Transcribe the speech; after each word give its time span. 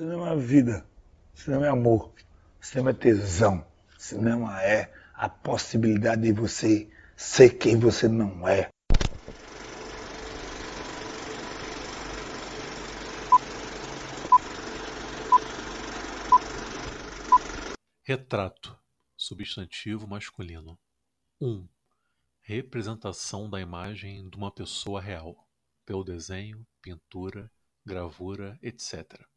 Cinema 0.00 0.30
é 0.30 0.36
vida. 0.36 0.86
Cinema 1.34 1.66
é 1.66 1.68
amor. 1.68 2.14
Cinema 2.58 2.88
é 2.88 2.94
tesão. 2.94 3.66
Cinema 3.98 4.62
é 4.62 4.90
a 5.12 5.28
possibilidade 5.28 6.22
de 6.22 6.32
você 6.32 6.90
ser 7.14 7.58
quem 7.58 7.78
você 7.78 8.08
não 8.08 8.48
é. 8.48 8.70
Retrato, 18.02 18.74
substantivo 19.14 20.08
masculino. 20.08 20.78
1. 21.38 21.46
Um, 21.46 21.68
representação 22.40 23.50
da 23.50 23.60
imagem 23.60 24.30
de 24.30 24.36
uma 24.38 24.50
pessoa 24.50 24.98
real, 24.98 25.46
pelo 25.84 26.02
desenho, 26.02 26.66
pintura, 26.80 27.52
gravura, 27.84 28.58
etc., 28.62 29.28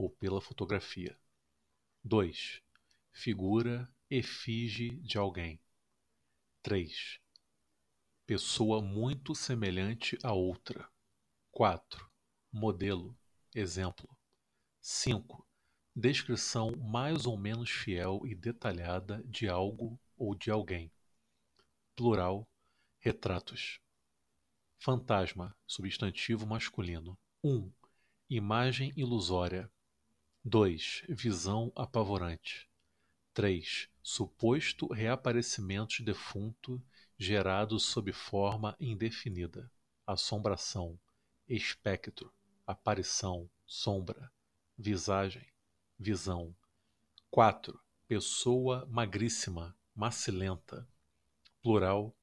ou 0.00 0.08
pela 0.08 0.40
fotografia. 0.40 1.14
2. 2.02 2.62
Figura, 3.12 3.86
efígie 4.08 4.96
de 5.02 5.18
alguém. 5.18 5.60
3. 6.62 7.20
Pessoa 8.24 8.80
muito 8.80 9.34
semelhante 9.34 10.16
a 10.22 10.32
outra. 10.32 10.88
4. 11.50 12.10
Modelo, 12.50 13.14
exemplo. 13.54 14.08
5 14.80 15.46
descrição 15.94 16.70
mais 16.76 17.26
ou 17.26 17.36
menos 17.36 17.68
fiel 17.68 18.22
e 18.24 18.34
detalhada 18.34 19.22
de 19.26 19.48
algo 19.48 20.00
ou 20.16 20.34
de 20.34 20.50
alguém. 20.50 20.90
Plural, 21.94 22.48
retratos. 23.00 23.78
Fantasma, 24.78 25.54
substantivo 25.66 26.46
masculino. 26.46 27.18
1. 27.44 27.50
Um, 27.50 27.72
imagem 28.30 28.92
ilusória. 28.96 29.70
2. 30.42 31.04
Visão 31.06 31.70
apavorante. 31.76 32.66
3. 33.34 33.90
Suposto 34.02 34.90
reaparecimento 34.90 35.96
de 35.96 36.02
defunto 36.02 36.82
gerado 37.18 37.78
sob 37.78 38.10
forma 38.10 38.74
indefinida. 38.80 39.70
Assombração, 40.06 40.98
espectro, 41.46 42.32
aparição, 42.66 43.50
sombra, 43.66 44.32
visagem, 44.78 45.46
visão. 45.98 46.56
4. 47.30 47.78
Pessoa 48.08 48.86
magríssima, 48.90 49.76
macilenta. 49.94 50.88
Plural, 51.60 52.16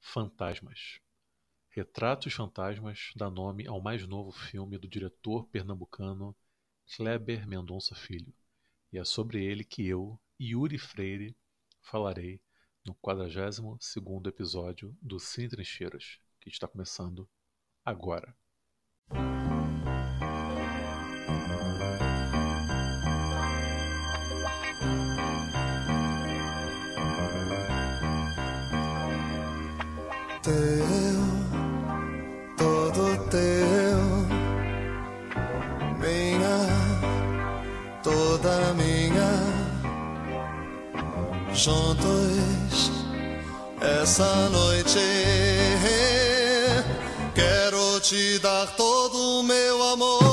fantasmas. 0.00 1.02
Retratos 1.68 2.32
Fantasmas 2.32 3.12
dá 3.14 3.28
nome 3.28 3.66
ao 3.66 3.78
mais 3.78 4.08
novo 4.08 4.32
filme 4.32 4.78
do 4.78 4.88
diretor 4.88 5.46
pernambucano 5.48 6.34
Kleber 6.96 7.46
Mendonça 7.46 7.94
Filho. 7.94 8.32
E 8.92 8.98
é 8.98 9.04
sobre 9.04 9.44
ele 9.44 9.62
que 9.62 9.86
eu, 9.86 10.18
Yuri 10.40 10.78
Freire, 10.78 11.36
falarei 11.80 12.40
no 12.84 12.94
42º 12.94 14.26
episódio 14.26 14.96
do 15.00 15.20
Cine 15.20 15.50
Trincheiras, 15.50 16.18
que 16.40 16.48
está 16.48 16.66
começando 16.66 17.28
agora. 17.84 18.34
Juntos 41.58 42.92
essa 43.80 44.48
noite. 44.50 45.00
Quero 47.34 48.00
te 48.00 48.38
dar 48.38 48.66
todo 48.76 49.40
o 49.40 49.42
meu 49.42 49.82
amor. 49.82 50.27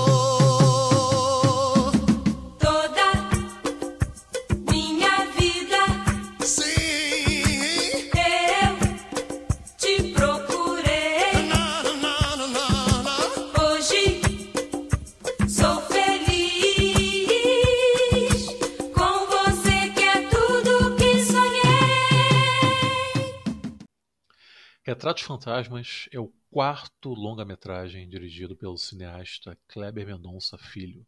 Retratos 24.95 25.23
Fantasmas 25.23 26.07
é 26.13 26.17
o 26.17 26.31
quarto 26.49 27.13
longa-metragem 27.13 28.07
dirigido 28.07 28.55
pelo 28.55 28.77
cineasta 28.77 29.59
Kleber 29.67 30.07
Mendonça 30.07 30.57
Filho, 30.57 31.05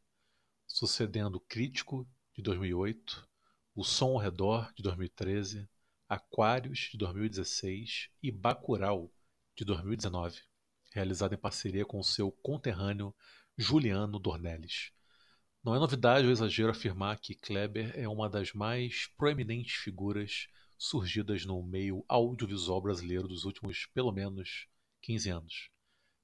sucedendo 0.67 1.39
Crítico, 1.39 2.05
de 2.35 2.41
2008, 2.41 3.25
O 3.73 3.85
Som 3.85 4.07
ao 4.07 4.17
Redor, 4.17 4.73
de 4.73 4.83
2013, 4.83 5.69
Aquários, 6.05 6.89
de 6.91 6.97
2016 6.97 8.09
e 8.21 8.29
Bacurau, 8.29 9.09
de 9.55 9.63
2019, 9.63 10.37
realizado 10.91 11.33
em 11.33 11.37
parceria 11.37 11.85
com 11.85 12.03
seu 12.03 12.29
conterrâneo 12.29 13.15
Juliano 13.57 14.19
Dornelles. 14.19 14.91
Não 15.63 15.73
é 15.73 15.79
novidade 15.79 16.27
ou 16.27 16.33
exagero 16.33 16.71
afirmar 16.71 17.21
que 17.21 17.33
Kleber 17.33 17.93
é 17.97 18.05
uma 18.05 18.29
das 18.29 18.51
mais 18.51 19.07
proeminentes 19.17 19.75
figuras 19.75 20.49
surgidas 20.77 21.45
no 21.45 21.61
meio 21.63 22.05
audiovisual 22.07 22.79
brasileiro 22.79 23.27
dos 23.27 23.45
últimos 23.45 23.87
pelo 23.87 24.11
menos 24.11 24.67
15 25.01 25.29
anos, 25.29 25.69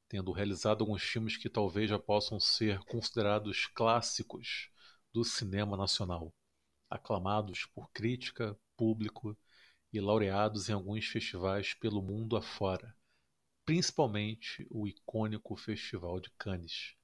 tendo 0.07 0.31
realizado 0.31 0.81
alguns 0.81 1.01
filmes 1.01 1.37
que 1.37 1.49
talvez 1.49 1.89
já 1.89 1.97
possam 1.97 2.39
ser 2.39 2.79
considerados 2.85 3.65
clássicos 3.65 4.69
do 5.11 5.23
cinema 5.23 5.75
nacional, 5.75 6.33
aclamados 6.89 7.65
por 7.65 7.89
crítica, 7.91 8.57
público 8.77 9.37
e 9.91 9.99
laureados 9.99 10.69
em 10.69 10.73
alguns 10.73 11.05
festivais 11.05 11.73
pelo 11.73 12.01
mundo 12.01 12.35
afora, 12.35 12.95
principalmente 13.65 14.67
o 14.69 14.87
icônico 14.87 15.55
Festival 15.55 16.19
de 16.19 16.29
Cannes, 16.31 16.95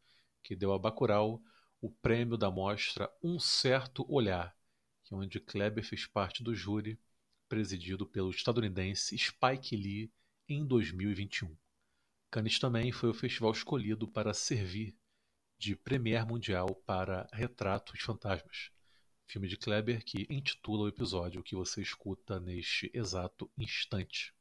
que 0.43 0.55
deu 0.55 0.73
a 0.73 0.79
Bacurau 0.79 1.41
o 1.81 1.89
prêmio 1.89 2.37
da 2.37 2.51
mostra 2.51 3.09
Um 3.23 3.39
Certo 3.39 4.05
Olhar, 4.11 4.55
onde 5.11 5.39
Kleber 5.39 5.83
fez 5.83 6.05
parte 6.05 6.43
do 6.43 6.53
júri 6.53 6.99
presidido 7.49 8.05
pelo 8.05 8.29
estadunidense 8.29 9.17
Spike 9.17 9.75
Lee 9.75 10.13
em 10.47 10.65
2021. 10.65 11.57
Cannes 12.31 12.59
também 12.59 12.91
foi 12.91 13.09
o 13.09 13.13
festival 13.13 13.51
escolhido 13.51 14.07
para 14.07 14.33
servir 14.33 14.95
de 15.57 15.75
Premier 15.75 16.25
Mundial 16.25 16.75
para 16.85 17.27
Retratos 17.33 17.99
Fantasmas, 18.01 18.71
filme 19.25 19.47
de 19.47 19.57
Kleber 19.57 20.05
que 20.05 20.27
intitula 20.29 20.83
o 20.83 20.87
episódio 20.87 21.43
que 21.43 21.55
você 21.55 21.81
escuta 21.81 22.39
neste 22.39 22.89
exato 22.93 23.51
instante. 23.57 24.33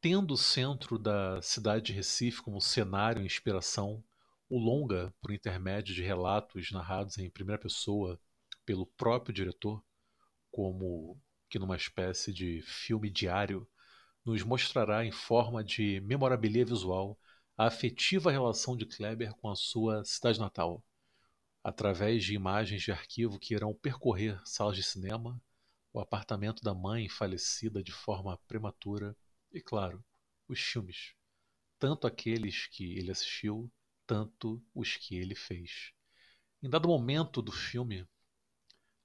Tendo 0.00 0.34
o 0.34 0.38
centro 0.38 0.98
da 0.98 1.40
cidade 1.40 1.86
de 1.86 1.92
Recife 1.94 2.42
como 2.42 2.60
cenário 2.60 3.22
e 3.22 3.26
inspiração, 3.26 4.04
o 4.48 4.58
longa, 4.58 5.14
por 5.22 5.32
intermédio 5.32 5.94
de 5.94 6.02
relatos 6.02 6.70
narrados 6.70 7.16
em 7.16 7.30
primeira 7.30 7.60
pessoa 7.60 8.20
pelo 8.66 8.84
próprio 8.84 9.32
diretor, 9.32 9.82
como 10.50 11.18
que 11.52 11.58
numa 11.58 11.76
espécie 11.76 12.32
de 12.32 12.62
filme 12.62 13.10
diário 13.10 13.68
nos 14.24 14.42
mostrará 14.42 15.04
em 15.04 15.12
forma 15.12 15.62
de 15.62 16.00
memorabilia 16.00 16.64
visual 16.64 17.20
a 17.58 17.66
afetiva 17.66 18.32
relação 18.32 18.74
de 18.74 18.86
Kleber 18.86 19.34
com 19.34 19.50
a 19.50 19.54
sua 19.54 20.02
cidade 20.02 20.40
natal, 20.40 20.82
através 21.62 22.24
de 22.24 22.32
imagens 22.34 22.80
de 22.80 22.90
arquivo 22.90 23.38
que 23.38 23.52
irão 23.52 23.74
percorrer 23.74 24.40
salas 24.46 24.76
de 24.76 24.82
cinema, 24.82 25.38
o 25.92 26.00
apartamento 26.00 26.62
da 26.62 26.72
mãe 26.72 27.06
falecida 27.06 27.82
de 27.82 27.92
forma 27.92 28.40
prematura 28.48 29.14
e, 29.52 29.60
claro, 29.60 30.02
os 30.48 30.58
filmes, 30.58 31.12
tanto 31.78 32.06
aqueles 32.06 32.66
que 32.66 32.94
ele 32.98 33.10
assistiu, 33.10 33.70
tanto 34.06 34.64
os 34.74 34.96
que 34.96 35.16
ele 35.16 35.34
fez. 35.34 35.92
Em 36.62 36.70
dado 36.70 36.88
momento 36.88 37.42
do 37.42 37.52
filme, 37.52 38.08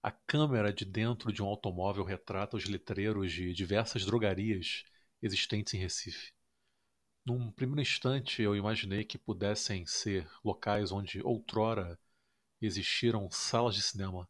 a 0.02 0.12
câmera 0.12 0.72
de 0.72 0.86
dentro 0.86 1.34
de 1.34 1.42
um 1.42 1.48
automóvel 1.48 2.04
retrata 2.04 2.56
os 2.56 2.66
letreiros 2.66 3.32
de 3.32 3.54
diversas 3.54 4.06
drogarias 4.06 4.84
existentes 5.22 5.74
em 5.74 5.78
Recife. 5.78 6.32
Num 7.26 7.52
primeiro 7.52 7.82
instante, 7.82 8.42
eu 8.42 8.56
imaginei 8.56 9.04
que 9.04 9.18
pudessem 9.18 9.86
ser 9.86 10.30
locais 10.44 10.92
onde 10.92 11.22
outrora 11.22 12.00
existiram 12.62 13.30
salas 13.30 13.76
de 13.76 13.82
cinema, 13.82 14.30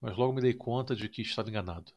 mas 0.00 0.16
logo 0.16 0.32
me 0.32 0.40
dei 0.40 0.54
conta 0.54 0.96
de 0.96 1.08
que 1.08 1.22
estava 1.22 1.50
enganado, 1.50 1.92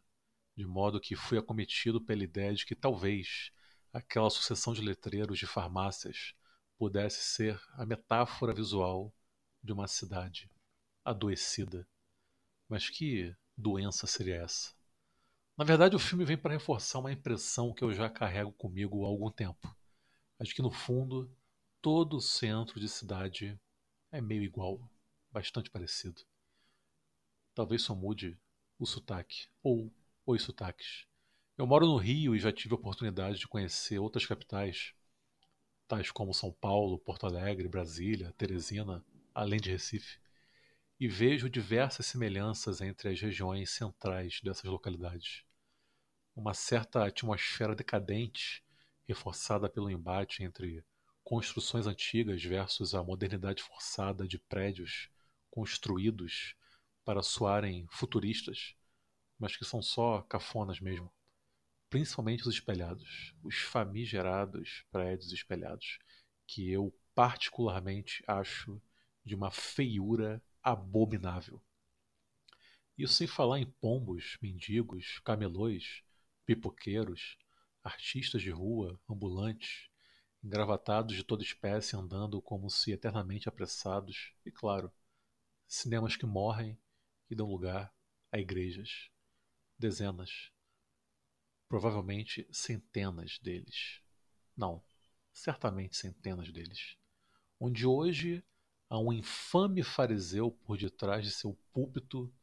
de 0.56 0.66
modo 0.66 1.00
que 1.00 1.16
fui 1.16 1.38
acometido 1.38 2.02
pela 2.02 2.24
ideia 2.24 2.54
de 2.54 2.66
que 2.66 2.76
talvez 2.76 3.52
aquela 3.94 4.30
sucessão 4.30 4.74
de 4.74 4.82
letreiros 4.82 5.40
de 5.40 5.48
farmácias 5.48 6.34
pudesse 6.78 7.24
ser 7.24 7.60
a 7.74 7.86
metáfora 7.86 8.54
visual 8.54 9.14
de 9.64 9.72
uma 9.72 9.88
cidade 9.88 10.52
adoecida. 11.06 11.88
Mas 12.68 12.90
que 12.90 13.36
doença 13.58 14.06
seria 14.06 14.44
essa? 14.44 14.74
Na 15.58 15.64
verdade, 15.64 15.96
o 15.96 16.00
filme 16.00 16.26
vem 16.26 16.38
para 16.38 16.54
reforçar 16.54 17.00
uma 17.00 17.12
impressão 17.12 17.74
que 17.74 17.84
eu 17.84 17.94
já 17.94 18.10
carrego 18.10 18.52
comigo 18.52 19.04
há 19.04 19.08
algum 19.08 19.32
tempo. 19.32 19.76
Acho 20.40 20.54
que 20.54 20.62
no 20.62 20.70
fundo, 20.70 21.32
todo 21.82 22.22
centro 22.22 22.80
de 22.80 22.88
cidade 22.88 23.60
é 24.12 24.22
meio 24.22 24.44
igual, 24.44 24.80
bastante 25.32 25.72
parecido. 25.72 26.22
Talvez 27.56 27.82
só 27.82 27.96
mude 27.96 28.38
o 28.78 28.86
sotaque, 28.86 29.48
ou 29.64 29.92
os 30.26 30.44
sotaques. 30.44 31.08
Eu 31.58 31.66
moro 31.66 31.88
no 31.88 31.98
Rio 31.98 32.36
e 32.36 32.40
já 32.40 32.52
tive 32.52 32.76
a 32.76 32.78
oportunidade 32.78 33.40
de 33.40 33.48
conhecer 33.48 33.98
outras 33.98 34.28
capitais, 34.28 34.94
tais 35.88 36.12
como 36.12 36.34
São 36.34 36.52
Paulo, 36.52 37.00
Porto 37.00 37.26
Alegre, 37.26 37.68
Brasília, 37.68 38.32
Teresina, 38.38 39.04
além 39.34 39.60
de 39.60 39.72
Recife, 39.72 40.20
e 41.00 41.08
vejo 41.08 41.50
diversas 41.50 42.06
semelhanças 42.06 42.82
entre 42.82 43.10
as 43.10 43.22
regiões 43.22 43.70
centrais 43.70 44.40
dessas 44.42 44.66
localidades. 44.66 45.44
Uma 46.36 46.54
certa 46.54 47.06
atmosfera 47.06 47.76
decadente, 47.76 48.64
reforçada 49.08 49.70
pelo 49.70 49.90
embate 49.90 50.44
entre 50.44 50.84
construções 51.24 51.88
antigas 51.88 52.44
versus 52.44 52.94
a 52.94 53.04
modernidade 53.04 53.64
forçada 53.64 54.28
de 54.28 54.40
prédios 54.40 55.10
construídos 55.50 56.56
para 57.04 57.22
soarem 57.22 57.88
futuristas, 57.90 58.76
mas 59.40 59.56
que 59.56 59.66
são 59.66 59.82
só 59.82 60.22
cafonas 60.24 60.80
mesmo 60.80 61.12
principalmente 61.90 62.48
os 62.48 62.54
espelhados, 62.54 63.34
os 63.44 63.58
famigerados 63.60 64.84
prédios 64.92 65.32
espelhados, 65.32 66.00
que 66.46 66.70
eu 66.70 66.94
particularmente 67.16 68.24
acho 68.28 68.82
de 69.24 69.36
uma 69.36 69.52
feiura 69.52 70.42
abominável. 70.72 71.62
Isso 72.98 73.14
sem 73.14 73.28
falar 73.28 73.60
em 73.60 73.66
pombos, 73.66 74.38
mendigos, 74.42 75.20
camelôs, 75.20 76.04
pipoqueiros, 76.46 77.38
artistas 77.82 78.42
de 78.42 78.50
rua, 78.50 79.00
ambulantes, 79.10 79.90
engravatados 80.44 81.16
de 81.16 81.24
toda 81.24 81.42
espécie 81.42 81.96
andando 81.96 82.42
como 82.42 82.70
se 82.70 82.92
eternamente 82.92 83.48
apressados, 83.48 84.34
e 84.46 84.52
claro, 84.52 84.92
cinemas 85.66 86.18
que 86.18 86.26
morrem 86.26 86.78
e 87.30 87.36
dão 87.36 87.48
lugar 87.48 87.94
a 88.30 88.38
igrejas. 88.38 89.10
Dezenas, 89.80 90.52
provavelmente 91.70 92.46
centenas 92.52 93.40
deles. 93.40 94.02
Não, 94.56 94.84
certamente 95.32 95.96
centenas 95.96 96.52
deles. 96.52 96.98
Onde 97.58 97.86
hoje 97.86 98.44
há 98.90 99.00
um 99.00 99.12
infame 99.12 99.84
fariseu 99.84 100.52
por 100.52 100.78
detrás 100.78 101.26
de 101.26 101.32
seu 101.32 101.58
púlpito. 101.74 102.34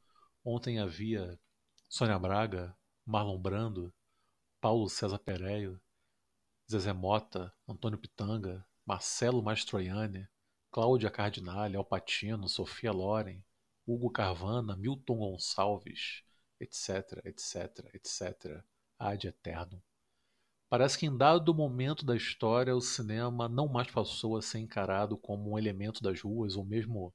Ontem 0.45 0.79
havia 0.79 1.39
Sônia 1.89 2.19
Braga, 2.19 2.77
Marlon 3.05 3.39
Brando, 3.39 3.93
Paulo 4.61 4.89
César 4.89 5.19
Pereio, 5.19 5.81
Zezé 6.71 6.93
Mota, 6.93 7.53
Antônio 7.69 7.99
Pitanga, 7.99 8.67
Marcelo 8.87 9.43
Mastroianni, 9.43 10.29
Cláudia 10.71 11.11
Cardinale, 11.11 11.77
Alpatino, 11.77 12.49
Sofia 12.49 12.93
Loren, 12.93 13.43
Hugo 13.87 14.11
Carvana, 14.11 14.77
Milton 14.77 15.19
Gonçalves, 15.19 16.23
etc, 16.61 17.21
etc, 17.25 17.95
etc 17.95 18.65
ad 18.99 19.25
eterno. 19.25 19.83
Parece 20.69 20.99
que 20.99 21.07
em 21.07 21.17
dado 21.17 21.55
momento 21.55 22.05
da 22.05 22.17
história 22.17 22.75
o 22.75 22.81
cinema 22.81 23.49
não 23.49 23.69
mais 23.69 23.91
passou 23.91 24.37
a 24.37 24.43
ser 24.43 24.59
encarado 24.59 25.17
como 25.17 25.53
um 25.53 25.59
elemento 25.59 26.03
das 26.03 26.21
ruas 26.21 26.57
ou 26.57 26.65
mesmo 26.65 27.15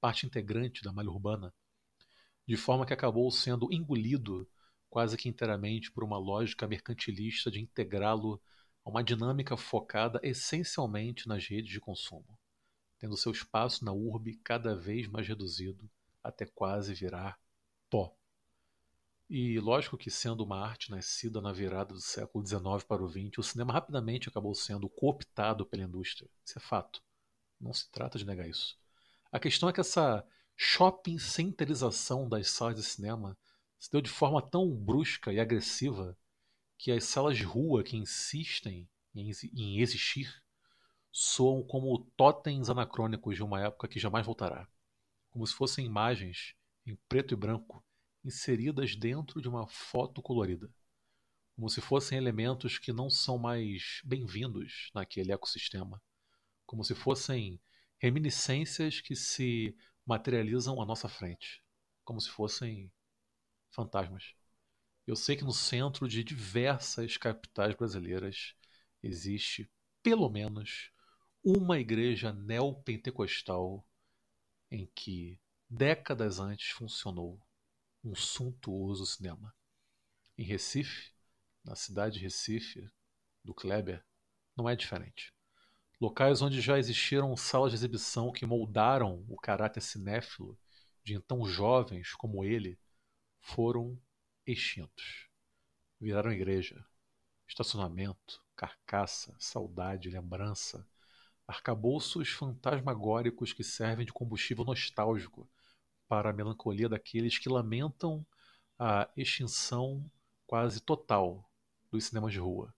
parte 0.00 0.26
integrante 0.26 0.82
da 0.82 0.92
malha 0.92 1.10
urbana, 1.10 1.52
de 2.46 2.56
forma 2.56 2.86
que 2.86 2.92
acabou 2.92 3.30
sendo 3.30 3.72
engolido 3.72 4.48
quase 4.88 5.16
que 5.16 5.28
inteiramente 5.28 5.90
por 5.92 6.02
uma 6.02 6.18
lógica 6.18 6.66
mercantilista 6.66 7.50
de 7.50 7.60
integrá-lo 7.60 8.40
a 8.84 8.90
uma 8.90 9.04
dinâmica 9.04 9.56
focada 9.56 10.20
essencialmente 10.22 11.28
nas 11.28 11.46
redes 11.46 11.70
de 11.70 11.80
consumo, 11.80 12.38
tendo 12.98 13.16
seu 13.16 13.32
espaço 13.32 13.84
na 13.84 13.92
urbe 13.92 14.36
cada 14.42 14.74
vez 14.74 15.06
mais 15.08 15.26
reduzido 15.26 15.88
até 16.22 16.44
quase 16.44 16.92
virar 16.92 17.38
pó. 17.88 18.19
E 19.32 19.60
lógico 19.60 19.96
que 19.96 20.10
sendo 20.10 20.42
uma 20.42 20.58
arte 20.58 20.90
nascida 20.90 21.40
na 21.40 21.52
virada 21.52 21.94
do 21.94 22.00
século 22.00 22.44
XIX 22.44 22.82
para 22.82 23.00
o 23.00 23.08
XX, 23.08 23.38
o 23.38 23.42
cinema 23.44 23.72
rapidamente 23.72 24.28
acabou 24.28 24.52
sendo 24.56 24.88
cooptado 24.88 25.64
pela 25.64 25.84
indústria. 25.84 26.28
Isso 26.44 26.58
é 26.58 26.60
fato. 26.60 27.00
Não 27.60 27.72
se 27.72 27.88
trata 27.92 28.18
de 28.18 28.26
negar 28.26 28.48
isso. 28.48 28.76
A 29.30 29.38
questão 29.38 29.68
é 29.68 29.72
que 29.72 29.80
essa 29.80 30.26
shopping 30.56 31.16
centerização 31.16 32.28
das 32.28 32.50
salas 32.50 32.74
de 32.74 32.82
cinema 32.82 33.38
se 33.78 33.88
deu 33.92 34.00
de 34.00 34.10
forma 34.10 34.42
tão 34.42 34.68
brusca 34.68 35.32
e 35.32 35.38
agressiva 35.38 36.18
que 36.76 36.90
as 36.90 37.04
salas 37.04 37.36
de 37.36 37.44
rua 37.44 37.84
que 37.84 37.96
insistem 37.96 38.90
em 39.14 39.80
existir 39.80 40.42
soam 41.12 41.62
como 41.62 42.04
totens 42.16 42.68
anacrônicos 42.68 43.36
de 43.36 43.44
uma 43.44 43.60
época 43.60 43.86
que 43.86 44.00
jamais 44.00 44.26
voltará. 44.26 44.66
Como 45.30 45.46
se 45.46 45.54
fossem 45.54 45.86
imagens 45.86 46.56
em 46.84 46.96
preto 47.08 47.32
e 47.32 47.36
branco 47.36 47.84
inseridas 48.24 48.94
dentro 48.94 49.40
de 49.40 49.48
uma 49.48 49.66
foto 49.66 50.20
colorida, 50.20 50.70
como 51.56 51.68
se 51.68 51.80
fossem 51.80 52.18
elementos 52.18 52.78
que 52.78 52.92
não 52.92 53.08
são 53.10 53.38
mais 53.38 54.00
bem-vindos 54.04 54.90
naquele 54.94 55.32
ecossistema, 55.32 56.02
como 56.66 56.84
se 56.84 56.94
fossem 56.94 57.60
reminiscências 57.98 59.00
que 59.00 59.16
se 59.16 59.76
materializam 60.06 60.80
à 60.80 60.86
nossa 60.86 61.08
frente, 61.08 61.62
como 62.04 62.20
se 62.20 62.30
fossem 62.30 62.92
fantasmas. 63.70 64.34
Eu 65.06 65.16
sei 65.16 65.36
que 65.36 65.44
no 65.44 65.52
centro 65.52 66.06
de 66.06 66.22
diversas 66.22 67.16
capitais 67.16 67.74
brasileiras 67.74 68.54
existe, 69.02 69.70
pelo 70.02 70.28
menos, 70.28 70.90
uma 71.42 71.78
igreja 71.78 72.32
neopentecostal 72.32 73.86
em 74.70 74.86
que 74.94 75.40
décadas 75.68 76.38
antes 76.38 76.70
funcionou 76.70 77.40
um 78.02 78.14
suntuoso 78.14 79.04
cinema. 79.04 79.54
Em 80.36 80.44
Recife, 80.44 81.12
na 81.64 81.74
cidade 81.74 82.18
de 82.18 82.24
Recife, 82.24 82.90
do 83.44 83.54
Kleber, 83.54 84.04
não 84.56 84.68
é 84.68 84.74
diferente. 84.74 85.34
Locais 86.00 86.40
onde 86.40 86.60
já 86.60 86.78
existiram 86.78 87.36
salas 87.36 87.72
de 87.72 87.76
exibição 87.76 88.32
que 88.32 88.46
moldaram 88.46 89.24
o 89.28 89.36
caráter 89.36 89.82
cinéfilo 89.82 90.58
de 91.04 91.14
então 91.14 91.44
jovens 91.44 92.14
como 92.14 92.42
ele 92.44 92.78
foram 93.40 94.00
extintos. 94.46 95.28
Viraram 96.00 96.32
igreja, 96.32 96.82
estacionamento, 97.46 98.42
carcaça, 98.56 99.36
saudade, 99.38 100.08
lembrança, 100.08 100.86
arcabouços 101.46 102.30
fantasmagóricos 102.30 103.52
que 103.52 103.62
servem 103.62 104.06
de 104.06 104.12
combustível 104.12 104.64
nostálgico 104.64 105.50
para 106.10 106.30
a 106.30 106.32
melancolia 106.32 106.88
daqueles 106.88 107.38
que 107.38 107.48
lamentam 107.48 108.26
a 108.76 109.08
extinção 109.16 110.10
quase 110.44 110.80
total 110.80 111.48
dos 111.88 112.06
cinemas 112.06 112.32
de 112.32 112.40
rua, 112.40 112.74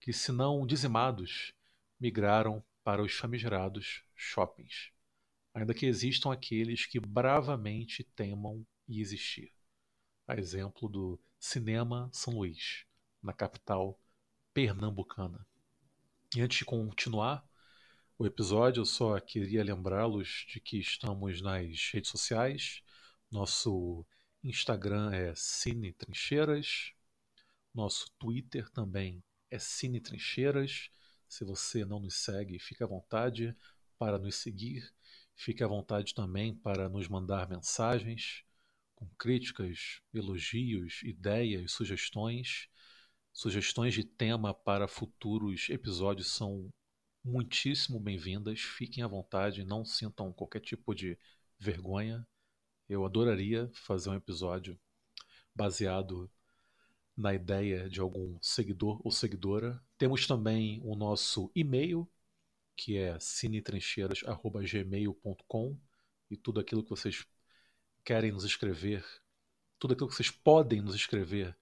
que, 0.00 0.12
se 0.12 0.32
não 0.32 0.66
dizimados, 0.66 1.54
migraram 2.00 2.64
para 2.82 3.00
os 3.00 3.12
famigerados 3.12 4.02
shoppings, 4.16 4.90
ainda 5.54 5.72
que 5.72 5.86
existam 5.86 6.32
aqueles 6.32 6.84
que 6.84 6.98
bravamente 6.98 8.02
temam 8.02 8.66
e 8.88 9.00
existir. 9.00 9.52
A 10.26 10.34
exemplo 10.34 10.88
do 10.88 11.20
Cinema 11.38 12.10
São 12.12 12.34
Luís, 12.34 12.86
na 13.22 13.32
capital 13.32 14.00
pernambucana. 14.52 15.46
E 16.34 16.40
antes 16.40 16.58
de 16.58 16.64
continuar, 16.64 17.48
o 18.16 18.26
episódio, 18.26 18.80
eu 18.80 18.86
só 18.86 19.18
queria 19.18 19.64
lembrá-los 19.64 20.46
de 20.48 20.60
que 20.60 20.78
estamos 20.78 21.40
nas 21.40 21.90
redes 21.92 22.10
sociais. 22.10 22.80
Nosso 23.30 24.06
Instagram 24.42 25.12
é 25.12 25.34
Cine 25.34 25.92
Trincheiras. 25.92 26.92
Nosso 27.74 28.06
Twitter 28.16 28.70
também 28.70 29.22
é 29.50 29.58
Cine 29.58 30.00
Trincheiras. 30.00 30.90
Se 31.28 31.44
você 31.44 31.84
não 31.84 31.98
nos 31.98 32.14
segue, 32.14 32.58
fique 32.60 32.84
à 32.84 32.86
vontade 32.86 33.56
para 33.98 34.16
nos 34.16 34.36
seguir. 34.36 34.88
Fique 35.34 35.64
à 35.64 35.66
vontade 35.66 36.14
também 36.14 36.54
para 36.54 36.88
nos 36.88 37.08
mandar 37.08 37.48
mensagens 37.48 38.44
com 38.94 39.08
críticas, 39.18 40.00
elogios, 40.12 41.02
ideias, 41.02 41.72
sugestões. 41.72 42.68
Sugestões 43.32 43.92
de 43.92 44.04
tema 44.04 44.54
para 44.54 44.86
futuros 44.86 45.68
episódios 45.68 46.28
são 46.28 46.72
muitíssimo 47.24 47.98
bem-vindas. 47.98 48.60
Fiquem 48.60 49.02
à 49.02 49.08
vontade, 49.08 49.64
não 49.64 49.84
sintam 49.84 50.32
qualquer 50.32 50.60
tipo 50.60 50.94
de 50.94 51.18
vergonha. 51.58 52.24
Eu 52.88 53.04
adoraria 53.04 53.68
fazer 53.72 54.10
um 54.10 54.14
episódio 54.14 54.78
baseado 55.54 56.30
na 57.16 57.34
ideia 57.34 57.88
de 57.88 58.00
algum 58.00 58.36
seguidor 58.42 59.00
ou 59.04 59.10
seguidora. 59.10 59.82
Temos 59.96 60.26
também 60.26 60.80
o 60.84 60.94
nosso 60.94 61.50
e-mail, 61.54 62.06
que 62.76 62.98
é 62.98 63.18
cinetrincheiras.gmail.com 63.18 65.78
e 66.30 66.36
tudo 66.36 66.60
aquilo 66.60 66.82
que 66.82 66.90
vocês 66.90 67.26
querem 68.04 68.32
nos 68.32 68.44
escrever, 68.44 69.04
tudo 69.78 69.94
aquilo 69.94 70.08
que 70.08 70.14
vocês 70.14 70.30
podem 70.30 70.82
nos 70.82 70.94
escrever 70.94 71.56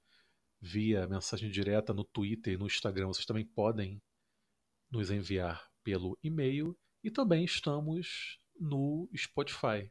via 0.60 1.06
mensagem 1.06 1.50
direta 1.50 1.92
no 1.92 2.04
Twitter 2.04 2.54
e 2.54 2.56
no 2.56 2.66
Instagram, 2.66 3.08
vocês 3.08 3.26
também 3.26 3.44
podem 3.44 4.00
nos 4.92 5.10
enviar 5.10 5.66
pelo 5.82 6.18
e-mail 6.22 6.78
e 7.02 7.10
também 7.10 7.44
estamos 7.44 8.38
no 8.60 9.08
Spotify. 9.16 9.90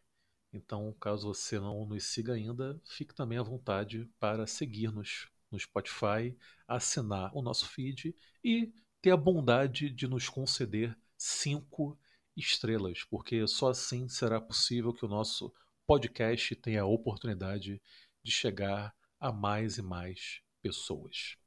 Então, 0.53 0.93
caso 1.00 1.34
você 1.34 1.60
não 1.60 1.86
nos 1.86 2.05
siga 2.05 2.34
ainda, 2.34 2.79
fique 2.86 3.15
também 3.15 3.38
à 3.38 3.43
vontade 3.43 4.08
para 4.20 4.46
seguir-nos 4.46 5.27
no 5.50 5.60
Spotify, 5.60 6.38
assinar 6.67 7.36
o 7.36 7.41
nosso 7.41 7.67
feed 7.67 8.15
e 8.43 8.72
ter 9.01 9.12
a 9.12 9.17
bondade 9.17 9.89
de 9.89 10.08
nos 10.08 10.29
conceder 10.29 10.98
cinco 11.17 12.00
estrelas, 12.38 13.03
porque 13.03 13.46
só 13.48 13.70
assim 13.70 14.08
será 14.08 14.39
possível 14.39 14.93
que 14.93 15.03
o 15.03 15.10
nosso 15.10 15.53
podcast 15.86 16.55
tenha 16.55 16.84
a 16.84 16.86
oportunidade 16.86 17.81
de 18.24 18.31
chegar 18.31 18.96
a 19.20 19.31
mais 19.31 19.77
e 19.77 19.81
mais 19.81 20.41
pessoas. 20.62 21.38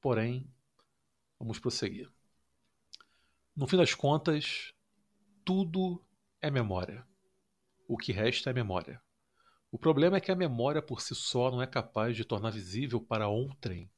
Porém, 0.00 0.50
vamos 1.38 1.58
prosseguir. 1.58 2.10
No 3.58 3.66
fim 3.66 3.76
das 3.76 3.92
contas, 3.92 4.72
tudo 5.44 6.00
é 6.40 6.48
memória. 6.48 7.04
O 7.88 7.96
que 7.96 8.12
resta 8.12 8.50
é 8.50 8.52
memória. 8.52 9.02
O 9.68 9.76
problema 9.76 10.16
é 10.16 10.20
que 10.20 10.30
a 10.30 10.36
memória 10.36 10.80
por 10.80 11.00
si 11.00 11.12
só 11.12 11.50
não 11.50 11.60
é 11.60 11.66
capaz 11.66 12.16
de 12.16 12.24
tornar 12.24 12.52
visível 12.52 13.00
para 13.00 13.26
outrem 13.26 13.90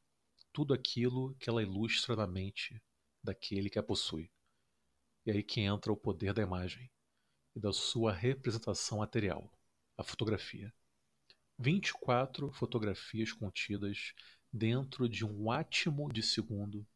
tudo 0.51 0.73
aquilo 0.73 1.35
que 1.35 1.51
ela 1.51 1.63
ilustra 1.63 2.17
na 2.17 2.27
mente 2.27 2.83
daquele 3.23 3.69
que 3.69 3.79
a 3.79 3.83
possui. 3.83 4.33
E 5.27 5.31
aí 5.31 5.43
que 5.43 5.61
entra 5.61 5.93
o 5.93 5.97
poder 5.97 6.33
da 6.33 6.41
imagem 6.41 6.91
e 7.55 7.61
da 7.61 7.71
sua 7.71 8.15
representação 8.15 9.01
material, 9.01 9.53
a 9.95 10.03
fotografia. 10.03 10.73
24 11.59 12.51
fotografias 12.51 13.31
contidas 13.31 14.15
dentro 14.51 15.07
de 15.07 15.23
um 15.23 15.53
átimo 15.53 16.11
de 16.11 16.23
segundo 16.23 16.89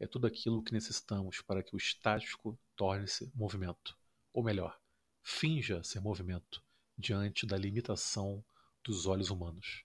é 0.00 0.06
tudo 0.06 0.26
aquilo 0.26 0.62
que 0.62 0.72
necessitamos 0.72 1.40
para 1.40 1.62
que 1.62 1.74
o 1.74 1.78
estático 1.78 2.58
torne-se 2.76 3.30
movimento. 3.34 3.96
Ou 4.32 4.42
melhor, 4.42 4.78
finja 5.22 5.82
ser 5.82 6.00
movimento 6.00 6.62
diante 6.96 7.46
da 7.46 7.56
limitação 7.56 8.44
dos 8.84 9.06
olhos 9.06 9.30
humanos. 9.30 9.84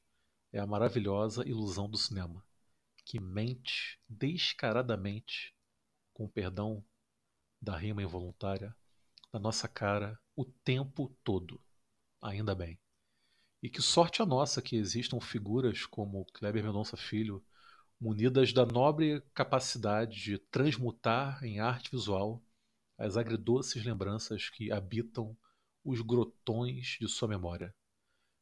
É 0.51 0.59
a 0.59 0.67
maravilhosa 0.67 1.47
ilusão 1.47 1.89
do 1.89 1.97
cinema, 1.97 2.45
que 3.05 3.19
mente 3.19 3.99
descaradamente, 4.07 5.55
com 6.13 6.27
perdão 6.27 6.83
da 7.61 7.75
rima 7.77 8.03
involuntária, 8.03 8.75
na 9.31 9.39
nossa 9.39 9.67
cara 9.67 10.19
o 10.35 10.45
tempo 10.45 11.15
todo. 11.23 11.59
Ainda 12.21 12.53
bem. 12.53 12.79
E 13.61 13.69
que 13.69 13.81
sorte 13.81 14.21
a 14.21 14.25
nossa 14.25 14.61
que 14.61 14.75
existam 14.75 15.19
figuras 15.19 15.85
como 15.85 16.25
Kleber 16.25 16.63
Mendonça 16.63 16.97
Filho, 16.97 17.43
munidas 18.03 18.51
da 18.51 18.65
nobre 18.65 19.21
capacidade 19.33 20.21
de 20.21 20.37
transmutar 20.37 21.41
em 21.41 21.61
arte 21.61 21.89
visual 21.89 22.43
as 22.97 23.15
agridoces 23.15 23.81
lembranças 23.85 24.49
que 24.49 24.73
habitam 24.73 25.37
os 25.85 26.01
grotões 26.01 26.97
de 26.99 27.07
sua 27.07 27.29
memória. 27.29 27.73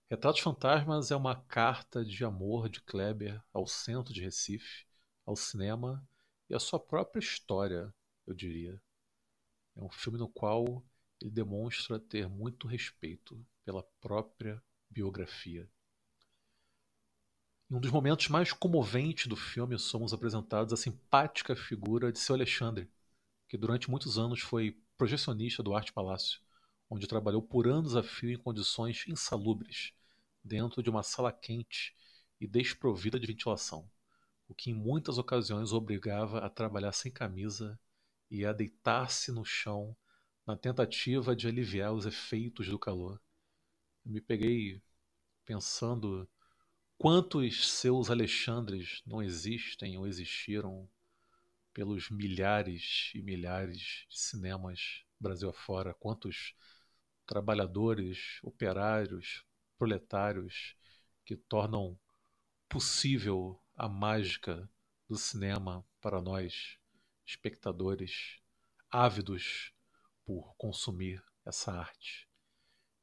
Retratos 0.10 0.42
Fantasmas 0.42 1.12
é 1.12 1.16
uma 1.16 1.36
carta 1.36 2.04
de 2.04 2.26
amor 2.26 2.70
de 2.70 2.82
Kleber 2.82 3.40
ao 3.54 3.68
centro 3.68 4.12
de 4.12 4.22
Recife, 4.22 4.88
ao 5.28 5.36
cinema 5.36 6.04
e 6.50 6.56
à 6.56 6.60
sua 6.60 6.80
própria 6.80 7.20
história, 7.20 7.94
eu 8.26 8.34
diria. 8.34 8.82
É 9.76 9.84
um 9.84 9.92
filme 9.92 10.18
no 10.18 10.28
qual 10.28 10.84
ele 11.22 11.30
demonstra 11.30 12.00
ter 12.00 12.28
muito 12.28 12.68
respeito 12.68 13.40
pela 13.64 13.84
própria 14.02 14.60
biografia. 14.90 15.70
Em 17.72 17.76
um 17.76 17.80
dos 17.80 17.90
momentos 17.90 18.28
mais 18.28 18.52
comoventes 18.52 19.28
do 19.28 19.38
filme, 19.38 19.80
somos 19.80 20.12
apresentados 20.12 20.74
a 20.74 20.78
simpática 20.78 21.56
figura 21.56 22.12
de 22.12 22.20
seu 22.20 22.36
Alexandre, 22.36 22.92
que 23.48 23.58
durante 23.58 23.90
muitos 23.90 24.18
anos 24.18 24.42
foi 24.42 24.78
projecionista 24.98 25.64
do 25.64 25.74
Arte 25.74 25.94
Palácio 25.94 26.42
onde 26.90 27.08
trabalhou 27.08 27.42
por 27.42 27.70
anos 27.70 27.96
a 27.96 28.04
fio 28.04 28.30
em 28.30 28.38
condições 28.38 29.08
insalubres, 29.08 29.94
dentro 30.44 30.84
de 30.84 30.90
uma 30.90 31.02
sala 31.02 31.32
quente 31.32 31.96
e 32.38 32.46
desprovida 32.46 33.18
de 33.18 33.26
ventilação, 33.26 33.90
o 34.50 34.54
que 34.54 34.72
em 34.72 34.74
muitas 34.74 35.18
ocasiões 35.18 35.72
o 35.72 35.78
obrigava 35.78 36.40
a 36.40 36.50
trabalhar 36.50 36.92
sem 36.92 37.10
camisa 37.10 37.80
e 38.30 38.46
a 38.46 38.52
deitar-se 38.52 39.32
no 39.32 39.46
chão 39.46 39.96
na 40.46 40.58
tentativa 40.58 41.34
de 41.34 41.48
aliviar 41.48 41.94
os 41.94 42.06
efeitos 42.06 42.68
do 42.68 42.78
calor. 42.78 43.22
Eu 44.04 44.12
me 44.12 44.20
peguei 44.20 44.84
pensando 45.46 46.28
quantos 47.02 47.68
seus 47.68 48.12
Alexandres 48.12 49.02
não 49.08 49.24
existem 49.24 49.98
ou 49.98 50.06
existiram 50.06 50.88
pelos 51.74 52.12
milhares 52.12 53.12
e 53.16 53.24
milhares 53.24 54.06
de 54.08 54.20
cinemas 54.20 55.04
Brasil 55.20 55.50
afora, 55.50 55.96
quantos 55.96 56.54
trabalhadores, 57.26 58.38
operários, 58.44 59.44
proletários 59.80 60.76
que 61.26 61.36
tornam 61.36 62.00
possível 62.70 63.60
a 63.76 63.90
mágica 63.90 64.70
do 65.10 65.18
cinema 65.18 65.84
para 66.00 66.22
nós, 66.22 66.78
espectadores 67.26 68.40
ávidos 68.92 69.74
por 70.24 70.54
consumir 70.56 71.20
essa 71.48 71.74
arte. 71.74 72.31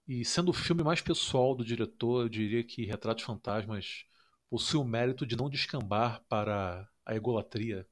E 0.08 0.24
sendo 0.24 0.48
o 0.48 0.54
filme 0.54 0.82
mais 0.82 1.02
pessoal 1.02 1.54
do 1.54 1.62
diretor, 1.62 2.22
eu 2.22 2.30
diria 2.30 2.64
que 2.64 2.86
Retratos 2.86 3.24
Fantasmas 3.24 4.06
possui 4.48 4.80
o 4.80 4.84
mérito 4.84 5.26
de 5.26 5.36
não 5.36 5.50
descambar 5.50 6.24
para 6.26 6.88
a 7.04 7.14
egolatria, 7.14 7.86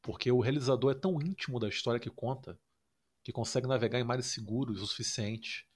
porque 0.00 0.32
o 0.32 0.40
realizador 0.40 0.92
é 0.92 0.94
tão 0.94 1.20
íntimo 1.20 1.60
da 1.60 1.68
história 1.68 2.00
que 2.00 2.08
conta 2.08 2.58
que 3.22 3.32
consegue 3.32 3.66
navegar 3.66 4.00
em 4.00 4.04
mares 4.04 4.28
seguros 4.28 4.80
o 4.80 4.86
suficiente 4.86 5.68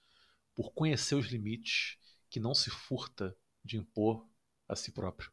por 0.55 0.73
conhecer 0.73 1.15
os 1.15 1.27
limites 1.27 1.99
que 2.31 2.41
não 2.41 2.55
se 2.55 2.71
furta 2.71 3.37
de 3.63 3.77
impor 3.77 4.27
a 4.67 4.75
si 4.75 4.93
próprio. 4.93 5.31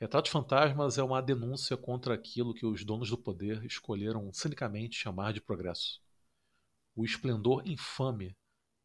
Retratos 0.00 0.32
Fantasmas 0.32 0.98
é 0.98 1.04
uma 1.04 1.22
denúncia 1.22 1.76
contra 1.76 2.14
aquilo 2.14 2.52
que 2.52 2.66
os 2.66 2.84
donos 2.84 3.10
do 3.10 3.16
poder 3.16 3.64
escolheram 3.64 4.32
cinicamente 4.32 4.98
chamar 4.98 5.32
de 5.32 5.40
progresso. 5.40 6.02
O 6.96 7.04
esplendor 7.04 7.62
infame 7.64 8.36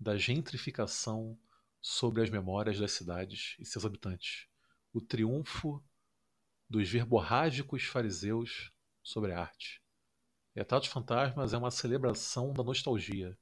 da 0.01 0.17
gentrificação 0.17 1.37
sobre 1.79 2.23
as 2.23 2.29
memórias 2.31 2.79
das 2.79 2.91
cidades 2.91 3.55
e 3.59 3.65
seus 3.65 3.85
habitantes. 3.85 4.47
O 4.91 4.99
triunfo 4.99 5.83
dos 6.67 6.89
verborrágicos 6.89 7.83
fariseus 7.83 8.71
sobre 9.03 9.31
a 9.31 9.39
arte. 9.39 9.79
Retratos 10.55 10.89
Fantasmas 10.89 11.53
é 11.53 11.57
uma 11.57 11.69
celebração 11.69 12.51
da 12.51 12.63
nostalgia. 12.63 13.37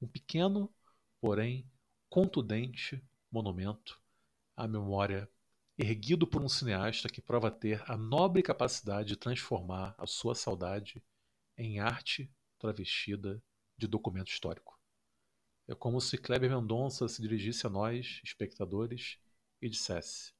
Um 0.00 0.08
pequeno 0.08 0.74
porém 1.20 1.70
contundente 2.10 3.00
monumento 3.30 4.02
à 4.56 4.66
memória 4.66 5.30
erguido 5.78 6.26
por 6.26 6.42
um 6.42 6.48
cineasta 6.48 7.08
que 7.08 7.22
prova 7.22 7.48
ter 7.48 7.80
a 7.88 7.96
nobre 7.96 8.42
capacidade 8.42 9.10
de 9.10 9.16
transformar 9.16 9.94
a 9.96 10.06
sua 10.06 10.34
saudade 10.34 11.00
em 11.56 11.78
arte 11.78 12.28
travestida 12.58 13.40
de 13.78 13.86
documento 13.86 14.32
histórico. 14.32 14.81
É 15.72 15.74
como 15.74 16.02
se 16.02 16.18
Kleber 16.18 16.50
Mendonça 16.50 17.08
se 17.08 17.22
dirigisse 17.22 17.66
a 17.66 17.70
nós, 17.70 18.20
espectadores, 18.22 19.16
e 19.58 19.70
dissesse: 19.70 20.34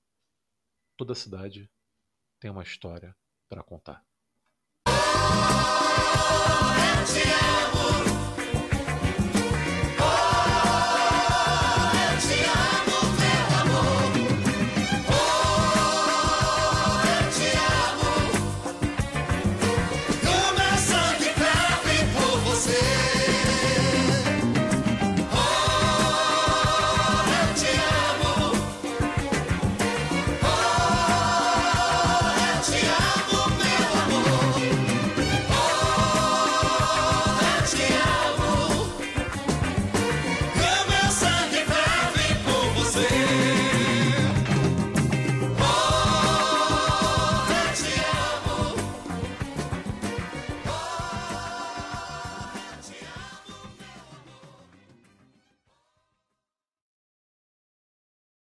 toda 0.94 1.14
cidade 1.14 1.70
tem 2.38 2.50
uma 2.50 2.62
história 2.62 3.16
para 3.48 3.62
contar. 3.62 4.04
Oh, 8.06 8.11